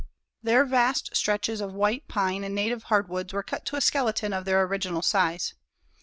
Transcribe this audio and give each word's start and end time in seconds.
Their 0.41 0.65
vast 0.65 1.15
stretches 1.15 1.61
of 1.61 1.75
white 1.75 2.07
pine 2.07 2.43
and 2.43 2.55
native 2.55 2.85
hardwoods 2.85 3.33
were 3.33 3.43
cut 3.43 3.65
to 3.67 3.75
a 3.75 3.81
skeleton 3.81 4.33
of 4.33 4.45
their 4.45 4.63
original 4.63 5.03
size. 5.03 5.53